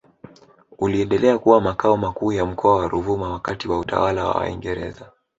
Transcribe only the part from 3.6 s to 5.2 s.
wa utawala wa Waingereza